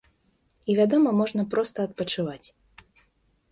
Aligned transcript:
І, 0.69 0.75
вядома, 0.79 1.13
можна 1.19 1.45
проста 1.53 1.87
адпачываць. 1.89 2.47